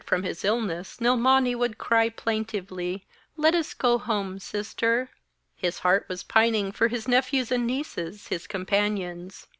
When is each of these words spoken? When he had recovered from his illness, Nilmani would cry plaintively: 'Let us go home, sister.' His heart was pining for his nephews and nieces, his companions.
When 0.09 0.23
he 0.23 0.29
had 0.29 0.29
recovered 0.29 0.29
from 0.29 0.29
his 0.29 0.45
illness, 0.45 0.97
Nilmani 0.99 1.55
would 1.55 1.77
cry 1.77 2.09
plaintively: 2.09 3.05
'Let 3.37 3.53
us 3.53 3.75
go 3.75 3.99
home, 3.99 4.39
sister.' 4.39 5.11
His 5.55 5.77
heart 5.77 6.05
was 6.09 6.23
pining 6.23 6.71
for 6.71 6.87
his 6.87 7.07
nephews 7.07 7.51
and 7.51 7.67
nieces, 7.67 8.29
his 8.29 8.47
companions. 8.47 9.45